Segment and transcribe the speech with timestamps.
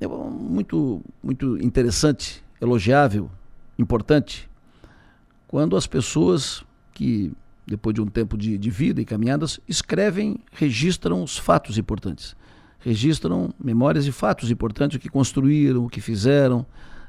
[0.00, 3.30] é muito, muito interessante, elogiável,
[3.78, 4.48] importante,
[5.46, 7.32] quando as pessoas que,
[7.66, 12.34] depois de um tempo de, de vida e caminhadas, escrevem, registram os fatos importantes.
[12.78, 16.64] Registram memórias e fatos importantes, o que construíram, o que fizeram.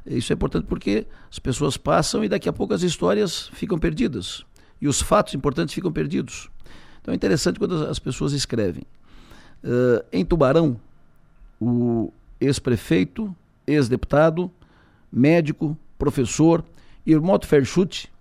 [0.06, 4.44] Isso é importante porque as pessoas passam e daqui a pouco as histórias ficam perdidas.
[4.82, 6.50] E os fatos importantes ficam perdidos.
[7.02, 8.84] Então é interessante quando as pessoas escrevem.
[9.64, 10.80] Uh, em Tubarão,
[11.60, 12.12] o
[12.42, 13.34] ex-prefeito,
[13.68, 14.52] ex-deputado,
[15.12, 16.66] médico, professor,
[17.06, 18.12] Irmoto Ferchute,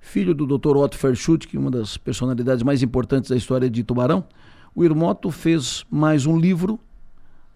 [0.00, 0.76] filho do Dr.
[0.76, 4.24] Otto Ferchute, que é uma das personalidades mais importantes da história de Tubarão,
[4.74, 6.78] o Irmoto fez mais um livro,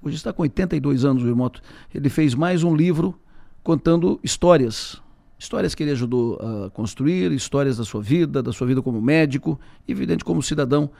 [0.03, 1.61] hoje está com 82 anos o Irmoto,
[1.95, 3.19] ele fez mais um livro
[3.63, 5.01] contando histórias,
[5.39, 9.59] histórias que ele ajudou a construir, histórias da sua vida, da sua vida como médico,
[9.87, 10.91] evidente como cidadão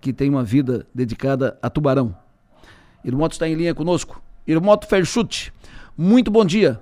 [0.00, 2.16] que tem uma vida dedicada a Tubarão.
[3.04, 4.22] Irmoto está em linha conosco.
[4.48, 5.52] Irmoto Ferchute,
[5.94, 6.80] muito bom dia.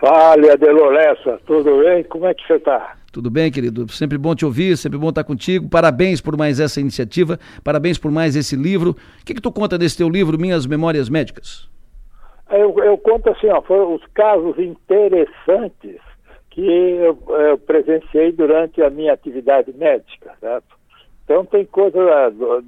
[0.00, 2.02] Fale, Adeloressa, tudo bem?
[2.04, 2.96] Como é que você está?
[3.12, 3.86] Tudo bem, querido?
[3.92, 5.68] Sempre bom te ouvir, sempre bom estar contigo.
[5.68, 8.92] Parabéns por mais essa iniciativa, parabéns por mais esse livro.
[8.92, 11.68] O que, que tu conta desse teu livro, Minhas Memórias Médicas?
[12.50, 16.00] Eu, eu conto assim, ó, foram os casos interessantes
[16.48, 20.76] que eu, eu presenciei durante a minha atividade médica, certo?
[21.24, 22.02] Então tem coisas,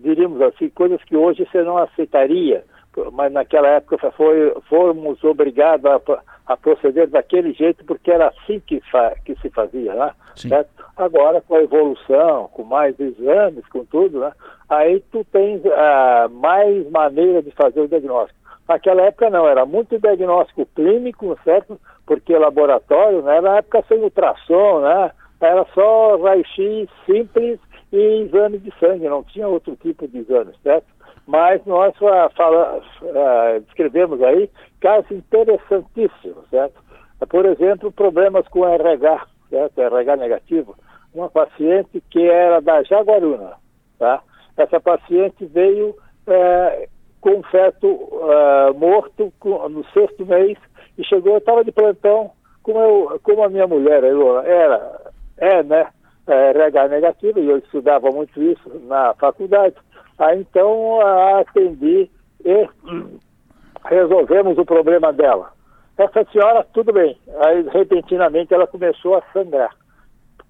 [0.03, 2.65] diríamos assim, coisas que hoje você não aceitaria,
[3.12, 6.00] mas naquela época foi, fomos obrigados a,
[6.47, 10.12] a proceder daquele jeito porque era assim que, fa, que se fazia, né?
[10.34, 10.70] Certo?
[10.97, 14.33] Agora com a evolução, com mais exames, com tudo, né?
[14.69, 18.39] aí tu tens uh, mais maneira de fazer o diagnóstico.
[18.69, 21.81] Naquela época não, era muito diagnóstico clínico, certo?
[22.06, 23.41] Porque laboratório, né?
[23.41, 25.11] Na época sem ultrassom, né?
[25.41, 27.59] Era só raio-x simples
[27.92, 30.86] e exame de sangue, não tinha outro tipo de exame, certo?
[31.29, 36.83] Mas nós uh, fala, uh, descrevemos aí casos interessantíssimos, certo?
[37.29, 39.79] Por exemplo, problemas com RH, certo?
[39.79, 40.75] RH negativo.
[41.12, 43.56] Uma paciente que era da Jaguaruna,
[43.99, 44.22] tá?
[44.56, 46.89] Essa paciente veio uh,
[47.21, 50.56] com um feto uh, morto com, no sexto mês
[50.97, 52.31] e chegou, estava de plantão,
[52.62, 55.89] como, eu, como a minha mulher era, é, né?
[56.27, 59.75] RH negativo, e eu estudava muito isso na faculdade.
[60.19, 61.01] Aí então
[61.39, 62.11] atendi
[62.45, 62.69] e
[63.84, 65.53] resolvemos o problema dela.
[65.97, 67.19] Essa senhora, tudo bem.
[67.45, 69.75] Aí repentinamente ela começou a sangrar.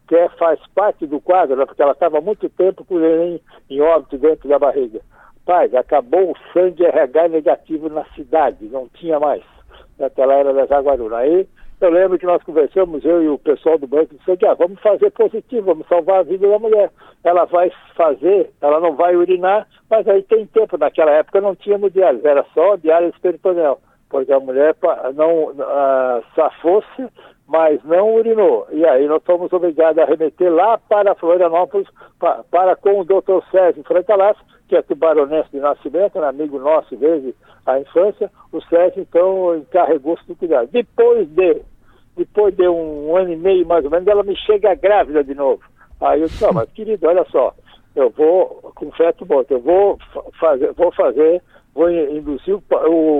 [0.06, 3.80] Que é, faz parte do quadro, né, porque ela estava muito tempo com o em
[3.80, 5.00] óbito dentro da barriga.
[5.44, 9.42] Pai, acabou o sangue RH negativo na cidade, não tinha mais.
[9.98, 11.18] Ela era da Jaguaruna.
[11.18, 11.48] Aí
[11.80, 14.80] eu lembro que nós conversamos, eu e o pessoal do banco, disse que ah, vamos
[14.80, 16.90] fazer positivo, vamos salvar a vida da mulher.
[17.22, 20.76] Ela vai fazer, ela não vai urinar, mas aí tem tempo.
[20.76, 23.80] Naquela época não tinha diálise, era só diálise peritoneal,
[24.10, 24.74] porque a mulher
[25.14, 27.08] não uh, safou-se,
[27.46, 28.66] mas não urinou.
[28.70, 33.42] E aí nós fomos obrigados a remeter lá para Florianópolis, para, para com o doutor
[33.50, 37.34] Sérgio Francalasso, que é tubaronense de nascimento, um amigo nosso desde
[37.64, 40.68] a infância, o Sérgio então encarregou-se do cuidado.
[40.70, 41.62] Depois de,
[42.18, 45.62] depois de um ano e meio mais ou menos, ela me chega grávida de novo.
[46.00, 47.54] Aí eu disse, não, mas querido, olha só,
[47.94, 49.98] eu vou, com feto bom, eu vou
[50.38, 51.42] fazer, vou fazer,
[51.74, 52.62] vou induzir o,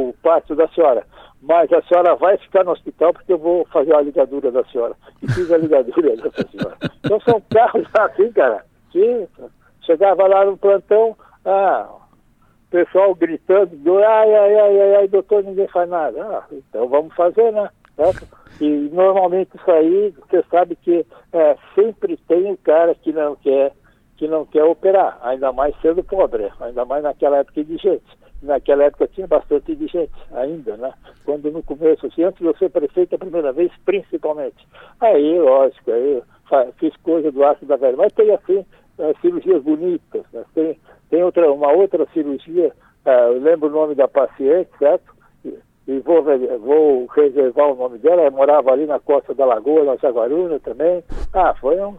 [0.09, 1.05] o parto da senhora.
[1.41, 4.95] Mas a senhora vai ficar no hospital porque eu vou fazer a ligadura da senhora.
[5.23, 6.77] E fiz a ligadura dessa senhora.
[7.05, 9.29] Então são carros assim, cara, que
[9.83, 11.89] chegava lá no plantão, ah,
[12.71, 16.21] pessoal gritando, ai, ai, ai, ai, ai, doutor, ninguém faz nada.
[16.25, 17.69] Ah, então vamos fazer, né?
[17.99, 18.29] Certo?
[18.61, 23.73] E normalmente isso aí, você sabe que é, sempre tem um cara que não quer
[24.17, 28.19] que não quer operar, ainda mais sendo pobre, ainda mais naquela época de gente.
[28.43, 30.93] Naquela época tinha bastante de gente ainda, né?
[31.25, 34.67] Quando no começo, assim, antes de eu ser prefeito a primeira vez, principalmente.
[35.01, 36.21] Aí, lógico, aí
[36.79, 38.67] fiz coisa do ácido da velha, mas tem assim,
[38.99, 40.45] é, cirurgias bonitas, né?
[40.53, 40.79] tem,
[41.11, 42.73] tem outra, uma outra cirurgia,
[43.07, 45.18] uh, eu lembro o nome da paciente, certo?
[45.89, 46.23] E, vou,
[46.61, 51.03] vou reservar o nome dela, ela morava ali na Costa da Lagoa, na Jaguaruna também.
[51.33, 51.97] Ah, foi um.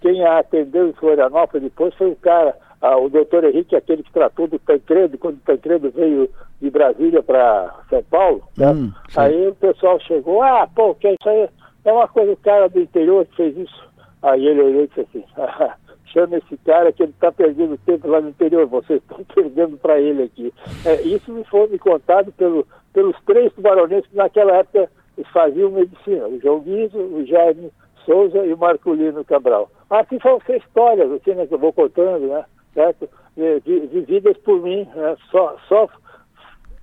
[0.00, 4.12] Quem a atendeu em Florianópolis depois foi o cara, ah, o doutor Henrique, aquele que
[4.12, 6.30] tratou do Tancredo, quando o Tancredo veio
[6.62, 8.42] de Brasília para São Paulo.
[8.58, 11.48] Hum, aí o pessoal chegou, ah, pô, que isso aí
[11.84, 13.86] é uma coisa, o cara do interior que fez isso.
[14.22, 15.24] Aí ele olhou e disse assim,
[16.10, 20.00] chama esse cara que ele está perdendo tempo lá no interior, vocês estão perdendo para
[20.00, 20.54] ele aqui.
[20.86, 24.88] É, isso me foi me contado pelo, pelos três tubaronenses que naquela época
[25.30, 27.70] faziam medicina, o João Guizo, o Jaime
[28.06, 29.70] Souza e o Marculino Cabral.
[29.90, 33.06] Vão ser histórias, assim, né, que eu vou contando, né, certo?
[33.36, 35.86] Vividas por mim, né, só, só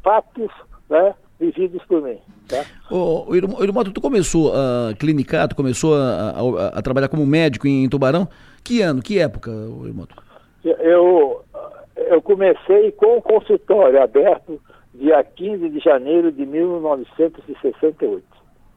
[0.04, 0.51] fatos,
[0.88, 2.19] né, vividos por mim.
[2.48, 2.63] Tá?
[2.92, 7.68] Ô, ô Irmoto, tu começou a clinicar, tu começou a, a, a, trabalhar como médico
[7.68, 8.27] em Tubarão.
[8.63, 10.15] Que ano, que época, Irmoto?
[10.63, 11.44] Eu,
[11.95, 14.62] eu comecei com o consultório aberto
[14.94, 18.24] dia 15 de janeiro de 1968.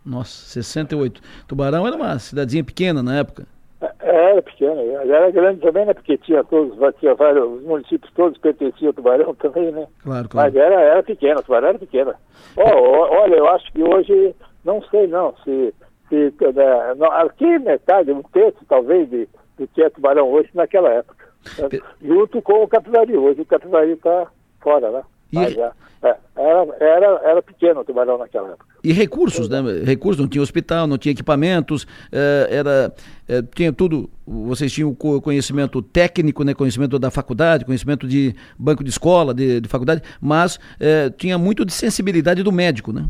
[0.05, 1.21] Nossa, 68.
[1.49, 3.47] Tubarão era uma cidadezinha pequena na época.
[3.81, 5.93] É, era pequena, era grande também, né?
[5.93, 9.87] Porque tinha todos, tinha vários, os municípios todos pertenciam ao Tubarão também, né?
[10.03, 10.49] Claro, claro.
[10.49, 12.15] Mas era, era pequena, Tubarão era pequena.
[12.57, 14.35] Oh, olha, eu acho que hoje,
[14.65, 15.75] não sei não, se,
[16.09, 19.29] se né, não, aqui metade, um terço talvez de,
[19.59, 21.27] do que é Tubarão hoje naquela época.
[21.59, 21.81] Né?
[22.01, 24.29] Junto com o Capivari, hoje o Capivari está
[24.61, 25.03] fora, né?
[25.37, 25.41] E...
[25.41, 25.71] Mas, é,
[26.03, 28.67] é, era, era, era pequeno o Tubarão naquela época.
[28.85, 29.59] E recursos, né?
[29.85, 32.93] Recursos, não tinha hospital, não tinha equipamentos, eh, era,
[33.29, 36.55] eh, tinha tudo, vocês tinham conhecimento técnico, né?
[36.55, 41.65] conhecimento da faculdade, conhecimento de banco de escola, de, de faculdade, mas eh, tinha muito
[41.65, 43.07] de sensibilidade do médico, né?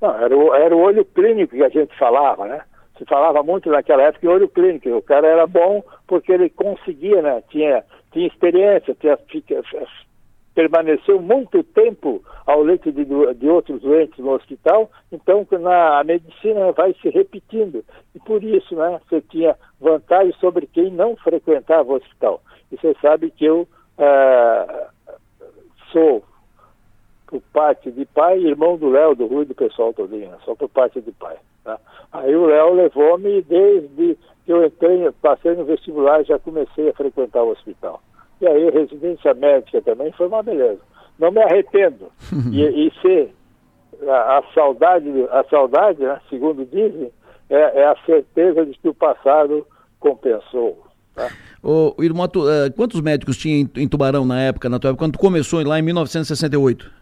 [0.00, 2.60] Não, era, o, era o olho clínico que a gente falava, né?
[2.96, 4.88] Se falava muito naquela época em olho clínico.
[4.88, 7.42] O cara era bom porque ele conseguia, né?
[7.50, 9.18] Tinha, tinha experiência, tinha,
[10.58, 16.72] permaneceu muito tempo ao leito de, de, outros doentes no hospital, então na, a medicina
[16.72, 17.84] vai se repetindo.
[18.12, 22.40] E por isso né, você tinha vantagem sobre quem não frequentava o hospital.
[22.72, 23.68] E você sabe que eu
[23.98, 24.88] ah,
[25.92, 26.24] sou,
[27.28, 31.00] por parte de pai, irmão do Léo, do Rui do pessoal todinho, só por parte
[31.00, 31.36] de pai.
[31.62, 31.78] Tá?
[32.12, 37.44] Aí o Léo levou-me desde que eu entrei, passei no vestibular, já comecei a frequentar
[37.44, 38.00] o hospital.
[38.40, 40.80] E aí, residência médica também foi uma beleza.
[41.18, 42.06] Não me arrependo.
[42.52, 43.32] e, e ser
[44.06, 47.10] a, a, saudade, a saudade, né, segundo dizem,
[47.50, 49.66] é, é, a certeza de que o passado
[49.98, 50.84] compensou.
[51.14, 51.28] Tá?
[51.62, 55.04] Ô, irmão, tu, uh, quantos médicos tinha em, em, Tubarão na época, na tua época,
[55.04, 56.98] quando começou lá em 1968?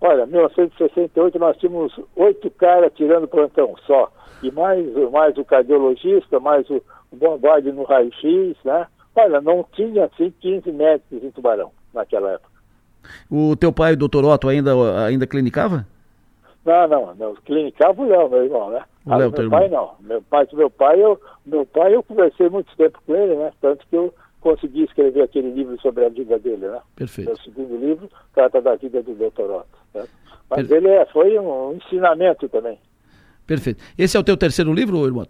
[0.00, 4.10] Olha, em 1968 nós tínhamos oito caras tirando plantão só.
[4.42, 8.88] E mais, mais o cardiologista, mais o, o bombade no raio-x, né?
[9.14, 12.50] Olha, não tinha assim 15 médicos em Tubarão naquela época.
[13.30, 14.72] O teu pai, o doutor Otto, ainda,
[15.04, 15.86] ainda clinicava?
[16.64, 17.34] Não, não, não.
[17.36, 18.82] Clinicava o Léo, meu irmão, né?
[19.04, 19.94] O Léo, meu pai irmão.
[20.00, 20.08] não.
[20.08, 23.52] Meu pai, meu pai, eu, meu pai, eu conversei muito tempo com ele, né?
[23.60, 26.80] Tanto que eu consegui escrever aquele livro sobre a vida dele, né?
[26.94, 27.32] Perfeito.
[27.32, 29.78] O segundo livro trata da vida do doutor Otto.
[29.94, 30.06] Né?
[30.48, 32.78] Mas ele é, foi um ensinamento também.
[33.46, 33.82] Perfeito.
[33.98, 35.26] Esse é o teu terceiro livro, irmão?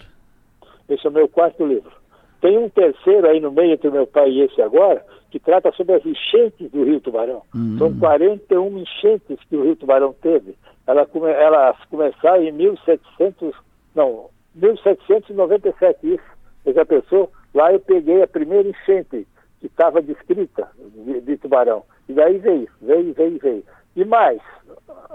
[0.89, 2.02] Esse é o meu quarto livro.
[2.43, 5.95] Tem um terceiro aí no meio entre meu pai e esse agora, que trata sobre
[5.95, 7.43] as enchentes do Rio Tubarão.
[7.55, 7.79] Uhum.
[7.79, 10.57] São 41 enchentes que o Rio Tubarão teve.
[10.85, 11.09] Ela
[11.39, 13.55] elas começaram em 1700,
[13.95, 16.25] não, 1797, isso.
[16.65, 17.31] Você já pensou?
[17.55, 19.25] Lá eu peguei a primeira enchente
[19.61, 21.85] que estava descrita de, de, Tubarão.
[22.09, 23.65] E daí veio, veio, veio, veio.
[23.95, 24.41] E mais,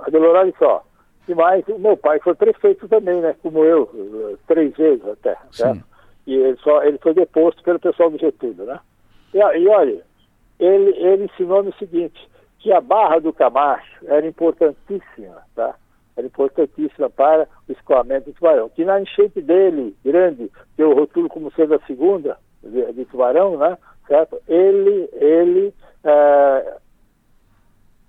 [0.05, 0.81] olha só,
[1.27, 3.35] e mais, o meu pai foi prefeito também, né?
[3.43, 5.35] Como eu, três vezes até.
[5.51, 5.83] Certo?
[6.27, 8.79] E ele, só, ele foi deposto pelo pessoal do Getúlio, né?
[9.33, 10.03] E, e olha,
[10.59, 12.19] ele, ele ensinou-me o seguinte,
[12.59, 15.75] que a Barra do Camacho era importantíssima, tá?
[16.17, 18.69] Era importantíssima para o escoamento do tubarão.
[18.69, 23.57] Que na enchente dele, grande, que eu rotulo como sendo a segunda de, de tubarão,
[23.57, 23.77] né?
[24.07, 24.37] Certo?
[24.49, 25.73] Ele, ele
[26.03, 26.77] é,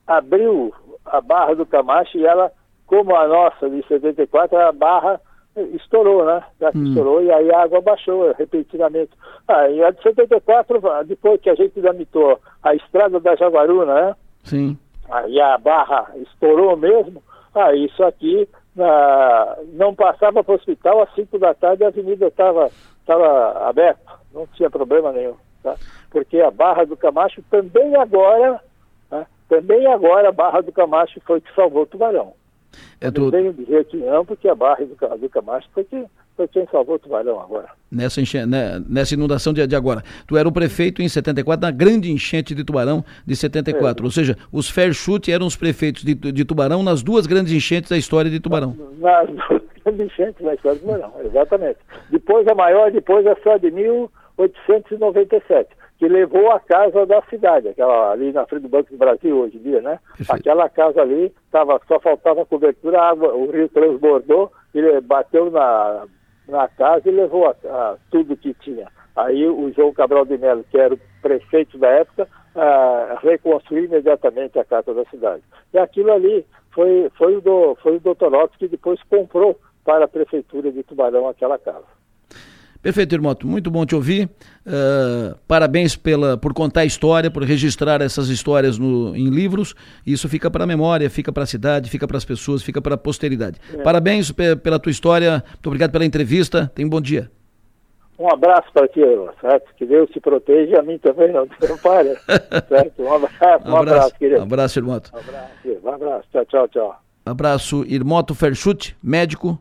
[0.07, 0.75] abriu
[1.05, 2.51] a Barra do Camacho e ela,
[2.87, 5.21] como a nossa de 74, a barra
[5.75, 6.43] estourou, né?
[6.61, 6.85] Já hum.
[6.85, 9.11] estourou e aí a água baixou repentinamente.
[9.47, 14.17] Ah, e a de 74, depois que a gente lamitou a estrada da Jaguaruna, né?
[14.45, 14.79] Sim.
[15.11, 17.23] Aí a barra estourou mesmo,
[17.55, 18.49] ah, isso aqui
[18.79, 22.71] ah, não passava para o hospital às 5 da tarde a avenida estava
[23.09, 25.35] tava aberta, não tinha problema nenhum.
[25.63, 25.75] Tá?
[26.11, 28.61] Porque a Barra do Camacho também agora,
[29.11, 29.27] né?
[29.49, 32.35] também agora a Barra do Camacho foi que salvou o tubarão.
[33.01, 33.23] É tu...
[33.23, 36.05] Não venho dizer que não, porque a barra do, do Camacho foi, que,
[36.37, 37.69] foi quem salvou o Tubarão agora.
[37.91, 38.45] Nessa, enche...
[38.45, 40.03] né, nessa inundação de, de, agora.
[40.27, 44.03] Tu era o prefeito em 74, na grande enchente de Tubarão de 74.
[44.03, 44.05] É.
[44.05, 47.97] Ou seja, os Fairchute eram os prefeitos de, de Tubarão nas duas grandes enchentes da
[47.97, 48.77] história de Tubarão.
[48.99, 51.79] Nas duas grandes enchentes da história de Tubarão, exatamente.
[52.11, 58.13] Depois a maior, depois a só de 1897 que levou a casa da cidade, aquela
[58.13, 59.99] ali na frente do Banco do Brasil hoje em dia, né?
[60.17, 60.33] Perfeito.
[60.33, 66.07] Aquela casa ali tava, só faltava cobertura, água, o rio transbordou, ele bateu na,
[66.49, 68.87] na casa e levou a, a, tudo que tinha.
[69.17, 74.57] Aí o João Cabral de Melo, que era o prefeito da época, a, reconstruiu imediatamente
[74.57, 75.43] a casa da cidade.
[75.75, 80.05] E aquilo ali foi, foi, o, do, foi o doutor Otto que depois comprou para
[80.05, 81.98] a prefeitura de Tubarão aquela casa.
[82.89, 83.47] Perfeito, Irmoto.
[83.47, 84.31] Muito bom te ouvir.
[84.67, 89.75] Uh, parabéns pela, por contar a história, por registrar essas histórias no, em livros.
[90.07, 92.95] Isso fica para a memória, fica para a cidade, fica para as pessoas, fica para
[92.95, 93.59] a posteridade.
[93.75, 93.83] É.
[93.83, 95.45] Parabéns pela tua história.
[95.47, 96.73] Muito obrigado pela entrevista.
[96.75, 97.31] Tenha um bom dia.
[98.19, 99.03] Um abraço para ti,
[99.39, 99.67] certo?
[99.77, 102.19] Que Deus te proteja e a mim também não atrapalha.
[102.71, 103.03] certo?
[103.03, 104.41] Um abraço, um abraço, abraço querido.
[104.41, 105.11] Um abraço, Irmoto.
[105.13, 106.29] Um abraço, um abraço.
[106.33, 107.01] Tchau, tchau, tchau.
[107.27, 109.61] Abraço, Irmoto Ferchute, médico,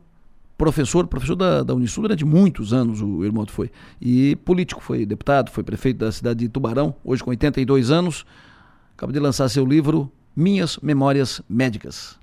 [0.58, 3.72] professor, professor da, da Unisul durante muitos anos, o Irmoto foi.
[4.02, 8.26] E político, foi deputado, foi prefeito da cidade de Tubarão, hoje com 82 anos.
[8.96, 12.18] Acaba de lançar seu livro Minhas Memórias Médicas.